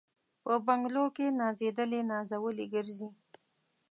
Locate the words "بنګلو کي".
0.65-1.25